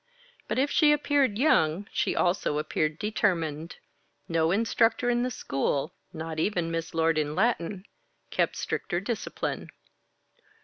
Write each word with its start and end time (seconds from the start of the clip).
But 0.47 0.57
if 0.57 0.71
she 0.71 0.91
appeared 0.91 1.37
young, 1.37 1.87
she 1.93 2.15
also 2.15 2.57
appeared 2.57 2.97
determined. 2.97 3.75
No 4.27 4.49
instructor 4.49 5.11
in 5.11 5.21
the 5.21 5.29
school, 5.29 5.93
not 6.11 6.39
even 6.39 6.71
Miss 6.71 6.95
Lord 6.95 7.19
in 7.19 7.35
Latin, 7.35 7.85
kept 8.31 8.55
stricter 8.55 8.99
discipline. 8.99 9.69